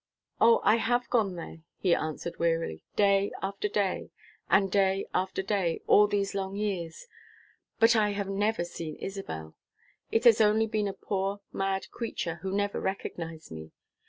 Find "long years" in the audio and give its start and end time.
6.33-7.05